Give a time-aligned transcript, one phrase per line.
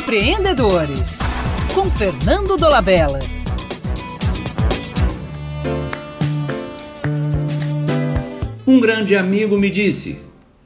[0.00, 1.18] Empreendedores,
[1.74, 3.18] com Fernando Dolabella.
[8.66, 10.18] Um grande amigo me disse: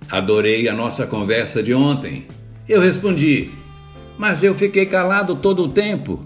[0.08, 2.28] Adorei a nossa conversa de ontem.
[2.68, 3.50] Eu respondi:
[4.16, 6.24] Mas eu fiquei calado todo o tempo.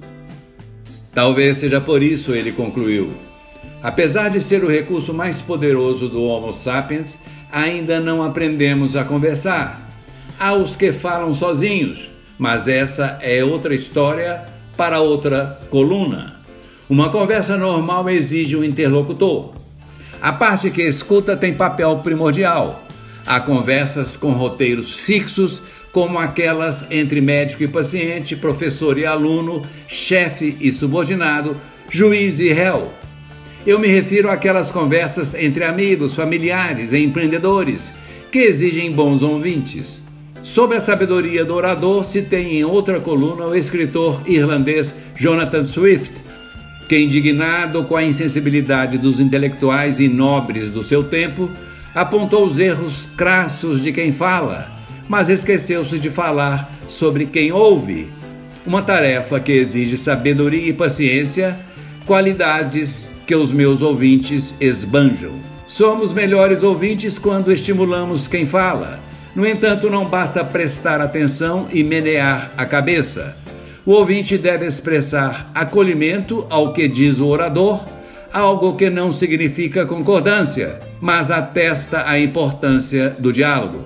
[1.15, 3.15] Talvez seja por isso, ele concluiu.
[3.83, 7.19] Apesar de ser o recurso mais poderoso do Homo sapiens,
[7.51, 9.91] ainda não aprendemos a conversar.
[10.39, 14.45] Há os que falam sozinhos, mas essa é outra história
[14.77, 16.37] para outra coluna.
[16.89, 19.53] Uma conversa normal exige um interlocutor.
[20.23, 22.83] A parte que escuta tem papel primordial.
[23.27, 25.61] Há conversas com roteiros fixos,
[25.93, 31.57] como aquelas entre médico e paciente, professor e aluno, chefe e subordinado,
[31.91, 32.91] juiz e réu.
[33.67, 37.93] Eu me refiro àquelas conversas entre amigos, familiares e empreendedores
[38.31, 40.01] que exigem bons ouvintes.
[40.43, 46.13] Sobre a sabedoria do orador, se tem em outra coluna o escritor irlandês Jonathan Swift,
[46.89, 51.51] que, indignado com a insensibilidade dos intelectuais e nobres do seu tempo,
[51.95, 54.71] apontou os erros crassos de quem fala,
[55.09, 58.09] mas esqueceu-se de falar sobre quem ouve.
[58.65, 61.59] Uma tarefa que exige sabedoria e paciência,
[62.07, 65.33] qualidades que os meus ouvintes esbanjam.
[65.67, 69.08] Somos melhores ouvintes quando estimulamos quem fala
[69.39, 73.37] no entanto, não basta prestar atenção e menear a cabeça.
[73.87, 77.87] O ouvinte deve expressar acolhimento ao que diz o orador,
[78.33, 83.85] algo que não significa concordância, mas atesta a importância do diálogo.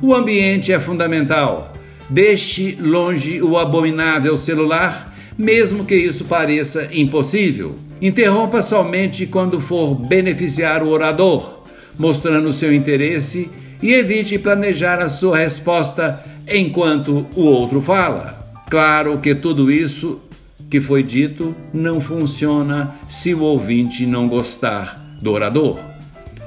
[0.00, 1.72] O ambiente é fundamental.
[2.08, 7.74] Deixe longe o abominável celular, mesmo que isso pareça impossível.
[8.00, 11.64] Interrompa somente quando for beneficiar o orador,
[11.98, 13.50] mostrando seu interesse
[13.84, 18.38] e evite planejar a sua resposta enquanto o outro fala.
[18.70, 20.22] Claro que tudo isso
[20.70, 25.78] que foi dito não funciona se o ouvinte não gostar do orador.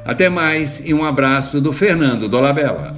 [0.04, 2.96] Até mais e um abraço do Fernando Dolabella.